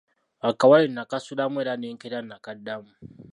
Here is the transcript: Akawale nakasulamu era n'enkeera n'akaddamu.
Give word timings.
Akawale 0.49 0.85
nakasulamu 0.95 1.57
era 1.63 1.73
n'enkeera 1.77 2.19
n'akaddamu. 2.23 2.91